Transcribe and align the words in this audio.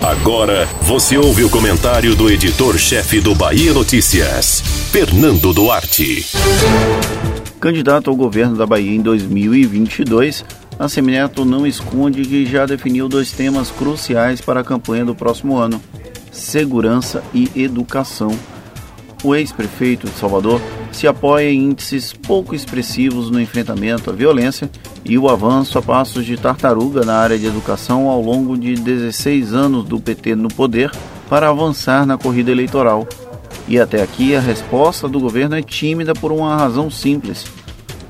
Agora 0.00 0.66
você 0.82 1.18
ouve 1.18 1.44
o 1.44 1.50
comentário 1.50 2.14
do 2.14 2.30
editor-chefe 2.30 3.20
do 3.20 3.34
Bahia 3.34 3.72
Notícias, 3.72 4.60
Fernando 4.90 5.52
Duarte. 5.52 6.26
Candidato 7.60 8.08
ao 8.08 8.16
governo 8.16 8.56
da 8.56 8.66
Bahia 8.66 8.96
em 8.96 9.02
2022, 9.02 10.44
a 10.78 10.88
Semineto 10.88 11.44
não 11.44 11.66
esconde 11.66 12.22
que 12.22 12.46
já 12.46 12.64
definiu 12.64 13.08
dois 13.08 13.32
temas 13.32 13.70
cruciais 13.70 14.40
para 14.40 14.60
a 14.60 14.64
campanha 14.64 15.04
do 15.04 15.14
próximo 15.14 15.58
ano: 15.58 15.80
segurança 16.32 17.22
e 17.34 17.50
educação. 17.54 18.30
O 19.22 19.34
ex-prefeito 19.34 20.06
de 20.06 20.14
Salvador 20.14 20.60
se 20.92 21.06
apoia 21.06 21.50
em 21.50 21.70
índices 21.70 22.12
pouco 22.12 22.54
expressivos 22.54 23.30
no 23.30 23.40
enfrentamento 23.40 24.10
à 24.10 24.12
violência 24.12 24.70
e 25.04 25.18
o 25.18 25.28
avanço 25.28 25.78
a 25.78 25.82
passos 25.82 26.24
de 26.24 26.36
tartaruga 26.36 27.04
na 27.04 27.16
área 27.16 27.38
de 27.38 27.46
educação 27.46 28.08
ao 28.08 28.20
longo 28.20 28.56
de 28.56 28.74
16 28.74 29.52
anos 29.52 29.84
do 29.84 30.00
PT 30.00 30.34
no 30.34 30.48
poder 30.48 30.90
para 31.28 31.50
avançar 31.50 32.06
na 32.06 32.16
corrida 32.16 32.50
eleitoral. 32.50 33.06
E 33.68 33.78
até 33.78 34.02
aqui 34.02 34.34
a 34.34 34.40
resposta 34.40 35.06
do 35.06 35.20
governo 35.20 35.54
é 35.54 35.62
tímida 35.62 36.14
por 36.14 36.32
uma 36.32 36.56
razão 36.56 36.90
simples. 36.90 37.44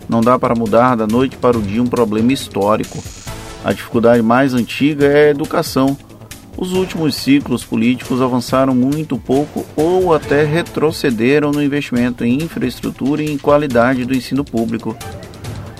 Não 0.09 0.21
dá 0.21 0.39
para 0.39 0.55
mudar 0.55 0.97
da 0.97 1.07
noite 1.07 1.37
para 1.37 1.59
o 1.59 1.63
dia 1.63 1.83
um 1.83 1.87
problema 1.87 2.33
histórico. 2.33 3.03
A 3.65 3.73
dificuldade 3.73 4.23
mais 4.23 4.55
antiga 4.55 5.07
é 5.07 5.27
a 5.27 5.31
educação 5.31 5.97
os 6.61 6.75
últimos 6.75 7.15
ciclos 7.15 7.65
políticos 7.65 8.21
avançaram 8.21 8.75
muito 8.75 9.17
pouco 9.17 9.65
ou 9.75 10.13
até 10.13 10.45
retrocederam 10.45 11.51
no 11.51 11.63
investimento 11.63 12.23
em 12.23 12.43
infraestrutura 12.43 13.23
e 13.23 13.33
em 13.33 13.39
qualidade 13.39 14.05
do 14.05 14.15
ensino 14.15 14.45
público. 14.45 14.95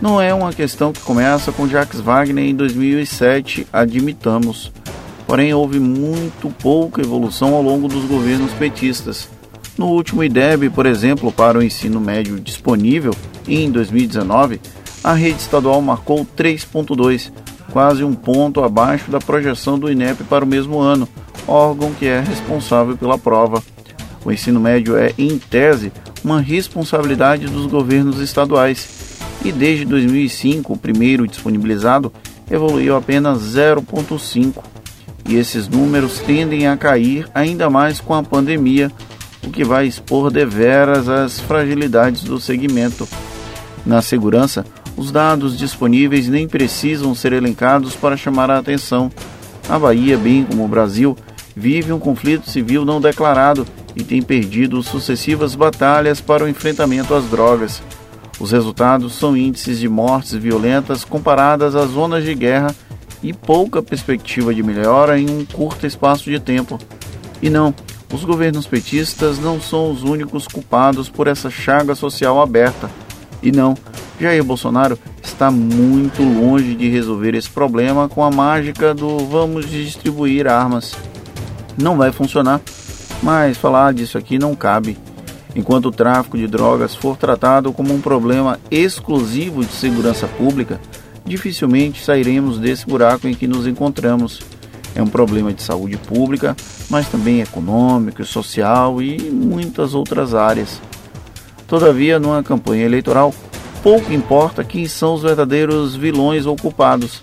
Não 0.01 0.19
é 0.19 0.33
uma 0.33 0.55
questão 0.55 0.91
que 0.91 1.01
começa 1.01 1.53
com 1.53 1.69
Jacques 1.69 2.01
Wagner 2.01 2.47
em 2.47 2.55
2007, 2.55 3.67
admitamos. 3.71 4.73
Porém, 5.27 5.53
houve 5.53 5.79
muito 5.79 6.49
pouca 6.63 7.03
evolução 7.03 7.55
ao 7.55 7.63
longo 7.63 7.87
dos 7.87 8.07
governos 8.07 8.51
petistas. 8.53 9.29
No 9.77 9.89
último 9.89 10.25
IDEB, 10.25 10.71
por 10.71 10.87
exemplo, 10.87 11.31
para 11.31 11.59
o 11.59 11.63
ensino 11.63 12.01
médio 12.01 12.41
disponível, 12.41 13.15
em 13.47 13.71
2019, 13.71 14.59
a 15.05 15.13
rede 15.13 15.41
estadual 15.41 15.83
marcou 15.83 16.27
3,2, 16.37 17.31
quase 17.73 18.05
um 18.05 18.15
ponto 18.15 18.63
abaixo 18.63 19.11
da 19.11 19.19
projeção 19.19 19.79
do 19.79 19.91
INEP 19.91 20.25
para 20.25 20.45
o 20.45 20.49
mesmo 20.49 20.79
ano, 20.79 21.09
órgão 21.47 21.93
que 21.93 22.07
é 22.07 22.21
responsável 22.21 22.97
pela 22.97 23.19
prova. 23.19 23.63
O 24.25 24.31
ensino 24.31 24.61
médio 24.61 24.97
é, 24.97 25.13
em 25.17 25.39
tese, 25.39 25.93
uma 26.23 26.41
responsabilidade 26.41 27.47
dos 27.47 27.67
governos 27.67 28.21
estaduais 28.21 29.19
e 29.45 29.51
desde 29.51 29.85
2005, 29.87 30.73
o 30.73 30.77
primeiro 30.77 31.27
disponibilizado, 31.27 32.13
evoluiu 32.51 32.97
apenas 32.97 33.39
0,5 33.39 34.63
e 35.29 35.37
esses 35.37 35.69
números 35.69 36.19
tendem 36.19 36.67
a 36.67 36.77
cair 36.77 37.27
ainda 37.35 37.71
mais 37.71 38.01
com 38.01 38.15
a 38.15 38.23
pandemia, 38.23 38.91
o 39.47 39.51
que 39.51 39.65
vai 39.65 39.87
expor 39.87 40.31
deveras 40.31 41.09
as 41.09 41.39
fragilidades 41.41 42.23
do 42.23 42.39
segmento. 42.41 43.09
Na 43.87 44.03
segurança, 44.03 44.65
os 44.97 45.11
dados 45.11 45.57
disponíveis 45.57 46.29
nem 46.29 46.49
precisam 46.49 47.15
ser 47.15 47.33
elencados 47.33 47.95
para 47.95 48.17
chamar 48.17 48.51
a 48.51 48.59
atenção. 48.59 49.11
A 49.69 49.79
Bahia, 49.79 50.19
bem 50.19 50.45
como 50.45 50.65
o 50.65 50.69
Brasil, 50.69 51.17
vive 51.55 51.93
um 51.93 51.99
conflito 51.99 52.51
civil 52.51 52.85
não 52.85 53.01
declarado 53.01 53.67
e 53.95 54.03
tem 54.03 54.23
perdido 54.23 54.83
sucessivas 54.83 55.55
batalhas 55.55 56.21
para 56.21 56.45
o 56.45 56.49
enfrentamento 56.49 57.15
às 57.15 57.25
drogas. 57.25 57.83
Os 58.39 58.53
resultados 58.53 59.15
são 59.15 59.37
índices 59.37 59.79
de 59.79 59.89
mortes 59.89 60.33
violentas 60.33 61.05
comparadas 61.05 61.75
às 61.77 61.91
zonas 61.91 62.25
de 62.25 62.35
guerra 62.35 62.75
e 63.23 63.33
pouca 63.33 63.83
perspectiva 63.83 64.55
de 64.55 64.63
melhora 64.63 65.19
em 65.19 65.29
um 65.29 65.45
curto 65.45 65.87
espaço 65.87 66.31
de 66.31 66.41
tempo. 66.41 66.79
E 67.43 67.51
não, 67.51 67.75
os 68.13 68.25
governos 68.25 68.67
petistas 68.67 69.39
não 69.39 69.61
são 69.61 69.91
os 69.93 70.03
únicos 70.03 70.49
culpados 70.49 71.09
por 71.09 71.27
essa 71.27 71.51
chaga 71.51 71.95
social 71.95 72.41
aberta. 72.41 72.91
E 73.43 73.51
não, 73.51 73.75
Jair 74.21 74.45
Bolsonaro 74.45 74.99
está 75.23 75.51
muito 75.51 76.23
longe 76.23 76.75
de 76.75 76.89
resolver 76.89 77.35
esse 77.35 77.49
problema 77.49 78.09
com 78.09 78.23
a 78.23 78.31
mágica 78.31 78.95
do 78.95 79.19
vamos 79.19 79.69
distribuir 79.69 80.47
armas. 80.47 80.95
Não 81.81 81.97
vai 81.97 82.13
funcionar, 82.13 82.61
mas 83.23 83.57
falar 83.57 83.95
disso 83.95 84.19
aqui 84.19 84.39
não 84.39 84.55
cabe. 84.55 84.99
Enquanto 85.57 85.87
o 85.87 85.93
tráfico 85.93 86.37
de 86.37 86.47
drogas 86.47 86.95
for 86.95 87.17
tratado 87.17 87.73
como 87.73 87.95
um 87.95 88.01
problema 88.01 88.59
exclusivo 88.71 89.65
de 89.65 89.73
segurança 89.73 90.27
pública, 90.27 90.81
dificilmente 91.25 92.05
sairemos 92.05 92.59
desse 92.59 92.87
buraco 92.87 93.27
em 93.27 93.35
que 93.35 93.47
nos 93.47 93.67
encontramos. 93.67 94.41
É 94.95 95.03
um 95.03 95.07
problema 95.07 95.53
de 95.53 95.63
saúde 95.63 95.97
pública, 95.97 96.57
mas 96.89 97.09
também 97.09 97.41
econômico, 97.41 98.25
social 98.25 99.01
e 99.01 99.19
muitas 99.31 99.95
outras 99.95 100.35
áreas. 100.35 100.81
Todavia, 101.71 102.19
numa 102.19 102.43
campanha 102.43 102.85
eleitoral, 102.85 103.33
pouco 103.81 104.13
importa 104.13 104.65
quem 104.65 104.89
são 104.89 105.15
os 105.15 105.23
verdadeiros 105.23 105.95
vilões 105.95 106.45
ou 106.45 106.57
culpados. 106.57 107.23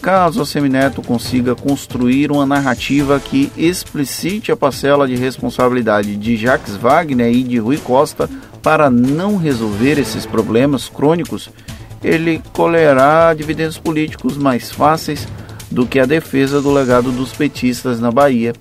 Caso 0.00 0.40
a 0.40 0.46
Semineto 0.46 1.02
consiga 1.02 1.54
construir 1.54 2.32
uma 2.32 2.46
narrativa 2.46 3.20
que 3.20 3.52
explicite 3.54 4.50
a 4.50 4.56
parcela 4.56 5.06
de 5.06 5.14
responsabilidade 5.14 6.16
de 6.16 6.38
Jacques 6.38 6.74
Wagner 6.74 7.30
e 7.30 7.42
de 7.42 7.58
Rui 7.58 7.76
Costa 7.76 8.30
para 8.62 8.88
não 8.88 9.36
resolver 9.36 9.98
esses 9.98 10.24
problemas 10.24 10.88
crônicos, 10.88 11.50
ele 12.02 12.40
colherá 12.54 13.34
dividendos 13.34 13.76
políticos 13.76 14.38
mais 14.38 14.72
fáceis 14.72 15.28
do 15.70 15.86
que 15.86 15.98
a 15.98 16.06
defesa 16.06 16.62
do 16.62 16.72
legado 16.72 17.12
dos 17.12 17.34
petistas 17.34 18.00
na 18.00 18.10
Bahia 18.10 18.54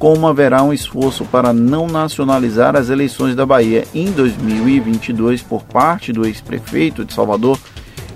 como 0.00 0.26
haverá 0.26 0.62
um 0.62 0.72
esforço 0.72 1.26
para 1.26 1.52
não 1.52 1.86
nacionalizar 1.86 2.74
as 2.74 2.88
eleições 2.88 3.36
da 3.36 3.44
Bahia 3.44 3.84
em 3.94 4.10
2022 4.10 5.42
por 5.42 5.62
parte 5.62 6.10
do 6.10 6.24
ex-prefeito 6.24 7.04
de 7.04 7.12
Salvador, 7.12 7.58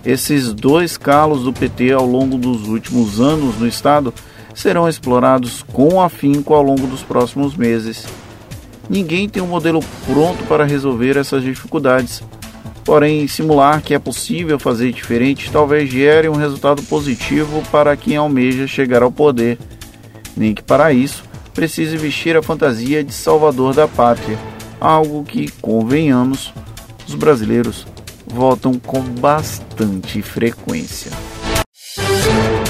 esses 0.02 0.54
dois 0.54 0.96
calos 0.96 1.42
do 1.42 1.52
PT 1.52 1.92
ao 1.92 2.06
longo 2.06 2.38
dos 2.38 2.66
últimos 2.68 3.20
anos 3.20 3.58
no 3.58 3.68
estado 3.68 4.14
serão 4.54 4.88
explorados 4.88 5.62
com 5.74 6.00
afinco 6.00 6.54
ao 6.54 6.62
longo 6.62 6.86
dos 6.86 7.02
próximos 7.02 7.54
meses. 7.54 8.06
Ninguém 8.88 9.28
tem 9.28 9.42
um 9.42 9.48
modelo 9.48 9.80
pronto 10.06 10.42
para 10.44 10.64
resolver 10.64 11.18
essas 11.18 11.42
dificuldades. 11.42 12.22
Porém, 12.82 13.28
simular 13.28 13.82
que 13.82 13.92
é 13.92 13.98
possível 13.98 14.58
fazer 14.58 14.90
diferente 14.90 15.50
talvez 15.50 15.90
gere 15.90 16.30
um 16.30 16.34
resultado 16.34 16.82
positivo 16.84 17.62
para 17.70 17.94
quem 17.94 18.16
almeja 18.16 18.66
chegar 18.66 19.02
ao 19.02 19.12
poder. 19.12 19.58
Nem 20.34 20.54
que 20.54 20.62
para 20.62 20.90
isso 20.90 21.33
precise 21.54 21.96
vestir 21.96 22.36
a 22.36 22.42
fantasia 22.42 23.02
de 23.02 23.14
salvador 23.14 23.72
da 23.72 23.86
pátria, 23.86 24.38
algo 24.80 25.24
que, 25.24 25.50
convenhamos, 25.62 26.52
os 27.06 27.14
brasileiros 27.14 27.86
votam 28.26 28.74
com 28.74 29.00
bastante 29.00 30.20
frequência. 30.20 31.12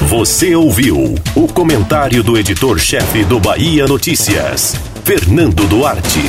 Você 0.09 0.55
ouviu 0.55 1.15
o 1.35 1.49
comentário 1.49 2.23
do 2.23 2.37
editor-chefe 2.37 3.25
do 3.25 3.41
Bahia 3.41 3.87
Notícias, 3.87 4.77
Fernando 5.03 5.67
Duarte. 5.67 6.21